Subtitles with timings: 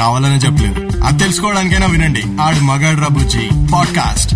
[0.00, 1.04] కావాలనే చెప్పలేదు.
[1.04, 2.22] అది తెలుసుకోవడానికైనా వినండి.
[2.40, 4.34] ఆడు మగాడు రబుజీ పాడ్కాస్ట్.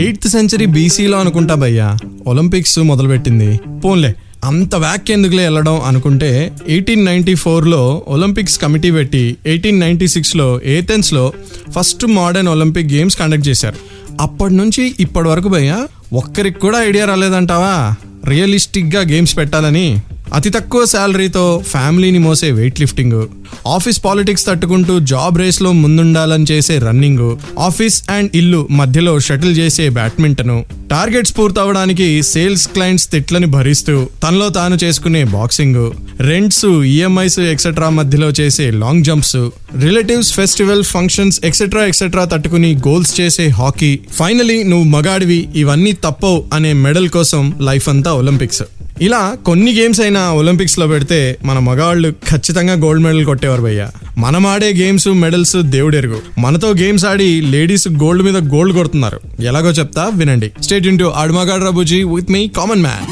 [0.00, 1.96] ఎయిత్ సెంచరీ బీసీలో అనుకుంటా భయ్యా.
[2.26, 3.60] ఒలింపిక్స్ మొదలుపెట్టింది.
[3.84, 10.60] పోన్లే అంత వ్యాక్ ఎందుకులే వెళ్ళడం అనుకుంటే ఎయిటీన్ నైన్టీ ఫోర్లో ఒలింపిక్స్ కమిటీ పెట్టి ఎయిటీన్ నైన్టీ సిక్స్లో
[10.64, 11.32] ఏథెన్స్లో
[11.78, 13.76] first modern Olympic games conduct చేశారు.
[14.20, 17.94] అప్పటి నుంచి ఇప్పటి వరకు భయ్యా ఒక్కరికి కూడా ఐడియా రాలేదంటావా?
[18.26, 19.96] రియలిస్టిక్గా గేమ్స్ పెట్టాలని.
[20.34, 23.26] అతి తక్కువ శాలరీతో ఫ్యామిలీని మోసే వెయిట్ లిఫ్టింగ్
[23.66, 27.36] ఆఫీస్ పాలిటిక్స్ తట్టుకుంటూ జాబ్ రేస్లో ముందుండాలని చేసే రన్నింగ్.
[27.58, 30.64] ఆఫీస్ అండ్ ఇల్లు మధ్యలో షటిల్ చేసే బ్యాడ్మింటన్.
[30.90, 35.90] టార్గెట్స్ పూర్తవడానికి సేల్స్ క్లయింట్స్ తిట్లని భరిస్తూ తనలో తాను చేసుకునే బాక్సింగ్.
[36.20, 39.36] రెంట్స్ ఈఎంఐస్ ఎక్సెట్రా మధ్యలో చేసే long jumps.
[39.82, 43.98] Relatives festival functions etcetera etcetera తట్టుకుని గోల్స్ చేసే హాకీ.
[44.12, 48.62] ఫైనలీ నువ్వు మగాడివి ఇవన్నీ తప్పవు అనే మెడల్ కోసం లైఫ్ అంతా ఒలింపిక్స్.
[49.00, 53.88] ఇలా కొన్ని గేమ్స్ అయినా ఒలింపిక్స్లో పెడితే మన మగవాళ్ళు ఖచ్చితంగా గోల్డ్ మెడల్ కొట్టేవారు భయ్య.
[54.18, 59.20] మనం ఆడే గేమ్స్ మెడల్స్ దేవుడెరుగు మనతో గేమ్స్ ఆడి లేడీస్ గోల్డ్ మీద గోల్డ్ కొడుతున్నారు.
[59.40, 60.50] ఎలాగో చెప్తా వినండి.
[60.62, 63.04] స్టేట్ ఇంటూ అడుమగాడు రాబుజీ విత్ మీ కామన్ మ్యాన్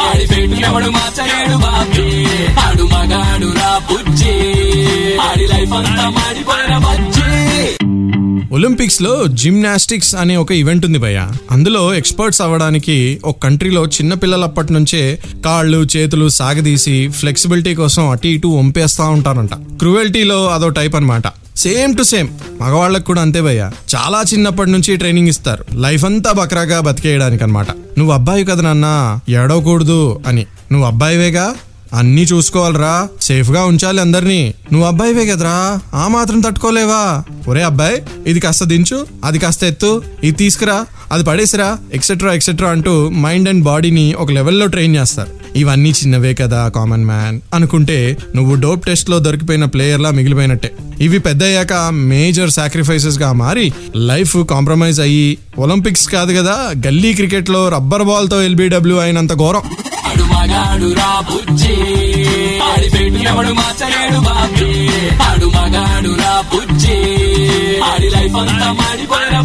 [0.00, 2.24] ఆడి బాబీ.
[5.18, 7.87] ఆడి లైఫ్ అంతా మాడిపోయిన బజ్జి.
[8.58, 11.28] ఒలింపిక్స్లో జిమ్నాస్టిక్స్ అనే ఒక ఈవెంట్ ఉంది భయ్య.
[11.50, 18.48] అందులో ఎక్స్పర్ట్స్ అవ్వడానికి ఒక కంట్రీలో చిన్న పిల్లలప్పటి నుంచే కాళ్ళు చేతులు సాగదీసి ఫ్లెక్సిబిలిటీ కోసం అటు ఇటు
[18.48, 19.54] వంపేస్తా ఉంటారంట.
[19.54, 21.22] క్రువెల్టీలో అదో టైప్ అన్నమాట.
[21.56, 22.28] Same to same.
[22.60, 23.70] మగవాళ్ళకు కూడా అంతే భయ్య.
[23.96, 25.64] చాలా చిన్నప్పటి నుంచి ట్రైనింగ్ ఇస్తారు.
[25.74, 30.46] లైఫ్ అంతా బక్రాగా బతికేయడానికి అనమాట నువ్వు అబ్బాయి కదా నాన్న ఏడవకూడదు అని.
[30.72, 31.54] నువ్వు అబ్బాయివేగా?
[31.94, 33.08] అన్నీ చూసుకోవాలిరా.
[33.20, 34.54] సేఫ్గా ఉంచాలి అందరినీ.
[34.72, 35.80] నువ్వు అబ్బాయివే కదరా.
[35.94, 37.24] ఆ మాత్రం తట్టుకోలేవా?
[37.48, 43.08] ఒరే అబ్బాయి ఇది కాస్త దించు అది కాస్త ఎత్తు ఇది తీసుకురా అది పడేసిరా ఎక్సెట్రా ఎక్సెట్రా అంటూ
[43.08, 45.30] మైండ్ అండ్ బాడీని ఒక లెవెల్లో ట్రైన్ చేస్తారు.
[45.56, 50.72] ఇవన్నీ చిన్నవే కదా కామన్ మ్యాన్ అనుకుంటే నువ్వు డోప్ టెస్ట్లో దొరికిపోయిన ప్లేయర్లా మిగిలిపోయినట్టే.
[51.00, 58.02] ఇవి పెద్ద అయ్యాక మేజర్ సాక్రిఫైసెస్గా మారి లైఫ్ కాంప్రమైజ్ అయ్యి ఒలింపిక్స్ కాదు కదా గల్లీ క్రికెట్లో రబ్బర్
[58.02, 59.62] బాల్తో ఎల్బిడబ్ల్యూ అయినంత ఘోరం.
[67.88, 69.40] ఆడి లైఫ్ అంతా మాడిపోయిన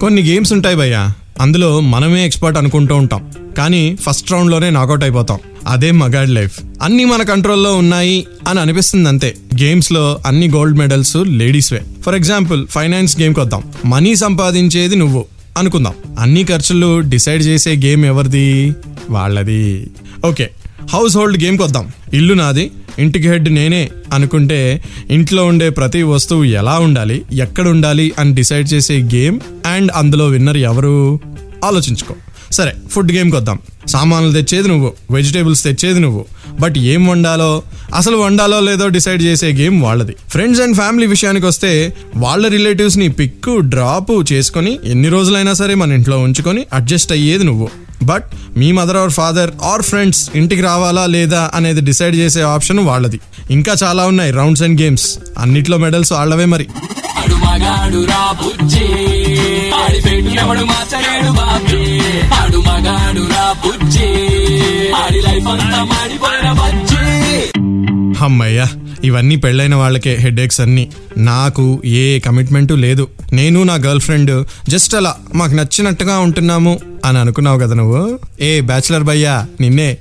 [0.00, 1.08] కొన్ని గేమ్స్ ఉంటాయి భయ్య.
[1.40, 3.30] అందులో మనమే ఎక్స్పర్ట్ అనుకుంటూ ఉంటాం.
[3.58, 5.38] కానీ ఫస్ట్ రౌండ్లోనే నాకౌట్ అయిపోతాం.
[5.66, 9.34] అదే మగాడ్ లైఫ్ అన్ని మన కంట్రోల్లో ఉన్నాయి అని అనిపిస్తుంది అంతే.
[9.62, 15.24] గేమ్స్లో అన్ని గోల్డ్ మెడల్స్ లేడీస్వే ఫర్ ఎగ్జాంపుల్ ఫైనాన్స్ గేమ్కి వద్దాం మనీ సంపాదించేది నువ్వు
[15.58, 15.92] అనుకుందాం.
[16.18, 18.74] అన్ని ఖర్చులు డిసైడ్ చేసే గేమ్ ఎవరిది?
[19.10, 19.90] వాళ్ళది.
[20.26, 20.50] ఓకే
[20.90, 26.78] హౌస్ హోల్డ్ గేమ్కి వద్దాం ఇల్లు నాది ఇంటికి హెడ్ నేనే అనుకుంటే ఇంట్లో ఉండే ప్రతి వస్తువు ఎలా
[26.78, 31.20] ఉండాలి ఎక్కడ ఉండాలి అని డిసైడ్ చేసే గేమ్ అండ్ అందులో విన్నర్ ఎవరు?
[31.64, 32.14] ఆలోచించుకో.
[32.52, 36.24] సరే ఫుడ్ గేమ్కి వద్దాం సామాన్లు తెచ్చేది నువ్వు వెజిటేబుల్స్ తెచ్చేది నువ్వు.
[36.60, 37.62] బట్ ఏం వండాలో
[37.94, 40.12] అసలు వండాలో లేదో డిసైడ్ చేసే గేమ్ వాళ్ళది.
[40.28, 46.18] ఫ్రెండ్స్ అండ్ ఫ్యామిలీ విషయానికి వస్తే వాళ్ళ రిలేటివ్స్ని పిక్ డ్రాప్ చేసుకొని ఎన్ని రోజులైనా సరే మన ఇంట్లో
[46.18, 47.68] ఉంచుకొని అడ్జస్ట్ అయ్యేది నువ్వు.
[48.02, 48.24] But
[48.56, 53.20] me mother or father or friends ఇంటికి రావాలా లేదా అనేది డిసైడ్ చేసే ఆప్షన్ వాళ్ళది.
[53.50, 56.68] ఇంకా చాలా ఉన్నాయి రౌండ్స్ అండ్ గేమ్స్ అన్నిట్లో మెడల్స్ వాళ్ళవే మరి.
[65.04, 66.52] ఆడి లైఫ్ అంతా మాడిపోయిన
[68.24, 68.68] అమ్మయ్యా
[69.04, 70.88] ఇవన్నీ పెళ్ళైన వాళ్ళకే హెడ్ అన్నీ అన్ని.
[71.16, 73.08] నాకు ఏ కమిట్మెంటు లేదు.
[73.32, 78.18] నేను నా గర్ల్ ఫ్రెండ్ జస్ట్ అలా మాకు నచ్చినట్టుగా ఉంటున్నాము అని అనుకున్నావు కదా నువ్వు?
[78.40, 79.98] ఏ బ్యాచిలర్ భయ్యా నిన్నే.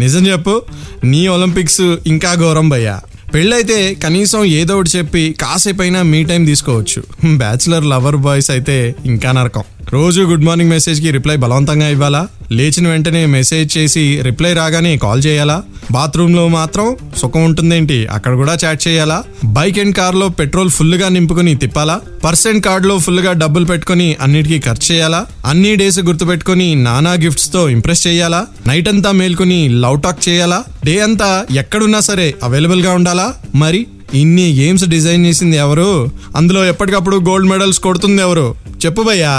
[0.00, 0.62] నిజం చెప్పు
[1.04, 3.00] నీ ఒలింపిక్స్ ఇంకా ఘోరం భయ్యా.
[3.34, 7.00] పెళ్ళైతే కనీసం ఏదో ఒకటి చెప్పి కాసేపైనా మీ టైం తీసుకోవచ్చు.
[7.36, 9.62] బ్యాచిలర్ లవర్ బాయ్స్ అయితే ఇంకా నరకం.
[9.92, 12.28] రోజు గుడ్ మార్నింగ్ మెసేజ్కి రిప్లై బలవంతంగా ఇవ్వాలా?
[12.52, 15.62] లేచిన వెంటనే మెసేజ్ చేసి రిప్లై రాగానే కాల్ చేయాలా?
[15.90, 18.06] బాత్రూమ్లో మాత్రం సుఖం ఉంటుందేంటి?
[18.06, 19.24] అక్కడ కూడా చాట్ చేయాలా?
[19.44, 22.00] బైక్ అండ్ కార్లో పెట్రోల్ ఫుల్గా నింపుకుని తిప్పాలా?
[22.24, 25.26] పర్సెంట్ కార్డ్లో ఫుల్గా డబ్బులు పెట్టుకుని అన్నిటికీ ఖర్చు చేయాలా?
[25.46, 28.46] అన్ని డేస్ గుర్తు పెట్టుకుని నానా గిఫ్ట్స్తో ఇంప్రెస్ చేయాలా?
[28.66, 30.64] నైట్ అంతా మేల్కొని లవ్ టాక్ చేయాలా?
[30.84, 36.10] డే అంతా ఎక్కడున్నా సరే అవైలబుల్గా ఉండాలా మరి ఇన్ని గేమ్స్ డిజైన్ చేసింది ఎవరు?
[36.36, 38.56] అందులో ఎప్పటికప్పుడు గోల్డ్ మెడల్స్ కొడుతుంది ఎవరు?
[38.86, 39.34] చెప్పు భయ్యా.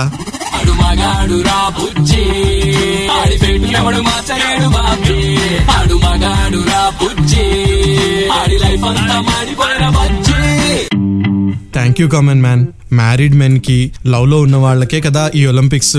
[11.74, 15.98] Thank you common man married మెన్కి లవ్లో ఉన్న వాళ్ళకే కదా ఈ ఒలింపిక్స్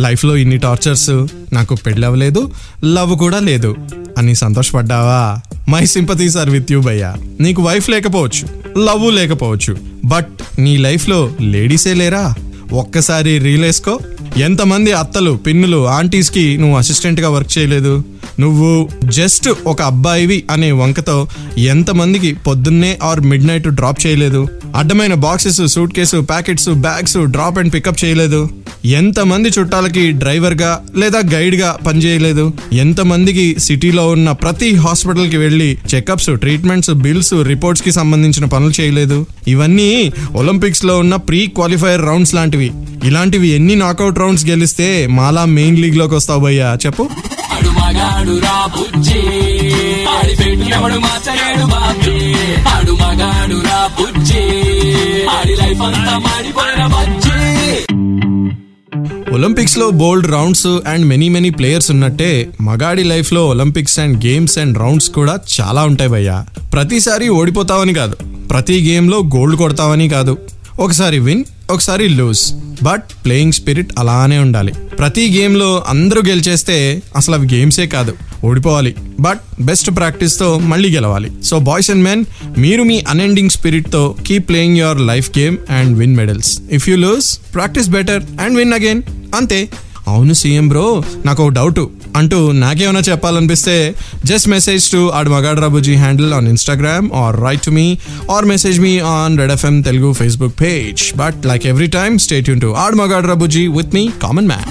[0.00, 1.10] లైఫ్లో ఇన్ని టార్చర్స్
[1.52, 2.42] నాకు పెళ్ళి అవ్వలేదు
[2.84, 3.70] లవ్ కూడా లేదు.
[4.18, 7.14] అని సంతోషపడ్డావా my sympathies are with you భయ్యా.
[7.40, 12.34] నీకు వైఫ్ లేకపోవచ్చు లవ్ లేకపోవచ్చు బట్ నీ లైఫ్లో లేడీసే లేరా?
[12.72, 13.64] ఒక్కసారి రీల్
[14.36, 18.04] ఎంతమంది అత్తలు పిన్నులు ఆంటీస్కి నువ్వు అసిస్టెంట్గా వర్క్ చేయలేదు?
[18.40, 21.28] నువ్వు జస్ట్ ఒక అబ్బాయివి అనే వంకతో
[21.58, 24.48] ఎంతమందికి పొద్దున్నే ఆర్ మిడ్ నైట్ డ్రాప్ చేయలేదు?
[24.76, 28.48] అడ్డమైన boxes suitcase packets bags drop and pickup చేయలేదు.
[28.84, 32.52] ఎంతమంది చుట్టాలకి డ్రైవర్గా లేదా గైడ్గా పనిచేయలేదు?
[32.72, 39.26] ఎంతమందికి సిటీలో ఉన్న ప్రతి హాస్పిటల్కి వెళ్ళి చెకప్స్ ట్రీట్మెంట్స్ బిల్స్ రిపోర్ట్స్కి సంబంధించిన పనులు చేయలేదు?
[39.48, 42.70] ఇవన్నీ ఒలింపిక్స్లో ఉన్న ప్రీ క్వాలిఫైర్ రౌండ్స్ లాంటివి.
[43.04, 46.78] ఇలాంటివి ఎన్ని నాకౌట్ రౌండ్స్ గెలిస్తే మాలా మెయిన్ లీగ్లోకి వస్తావు భయ్యా?
[46.86, 47.08] చెప్పు.
[47.64, 49.18] వాడు మగాడు రా బుజ్జి.
[50.04, 52.34] ఆడి పెట్టు ఎవడు మార్చలేడు బాబీ.
[52.68, 54.42] ఆడు మగాడు రా బుజ్జి.
[55.26, 57.30] ఆడి లైఫ్ అంతా మాడిపోయిన బజ్జి.
[59.34, 65.10] ఒలింపిక్స్లో bold rounds and many many players ఉన్నట్టే మగాడి లైఫ్లో Olympics and games and rounds
[65.10, 66.46] కూడా చాలా ఉంటాయి భయ్యా.
[66.72, 68.16] ప్రతిసారి ఓడిపోతావని కాదు
[68.50, 70.38] ప్రతి గేమ్లో గోల్డ్ కొడతావని కాదు.
[70.80, 72.52] ఒకసారి విన్ ఒకసారి లూజ్
[72.86, 74.72] బట్ ప్లేయింగ్ స్పిరిట్ అలానే ఉండాలి.
[74.98, 76.76] ప్రతి గేమ్లో అందరూ గెలిచేస్తే
[77.16, 78.14] అసలు అవి గేమ్సే కాదు
[78.44, 78.92] ఓడిపోవాలి.
[79.20, 81.30] బట్ బెస్ట్ ప్రాక్టీస్తో మళ్ళీ గెలవాలి.
[81.44, 82.24] సో బాయ్స్ అండ్ మెన్
[82.58, 87.28] మీరు మీ unending స్పిరిట్తో keep playing your life game and win medals if you lose
[87.54, 89.02] practice better and win again
[89.34, 89.60] అంతే.
[90.08, 90.86] అవును సీఎం బ్రో
[91.26, 91.80] నాకు ఒక డౌట్
[92.16, 93.76] అంటూ నాకేమైనా చెప్పాలనిపిస్తే
[94.24, 97.86] జస్ట్ మెసేజ్ టు ఆడ్ మగాడ్ రాబుజీ handle on Instagram or write to me
[98.30, 102.18] or message me on Red FM Telugu Facebook page but like every time
[102.48, 104.70] stay tuned to add మగాడ్ రాబుజీ విత్ మీ కామన్ మ్యాన్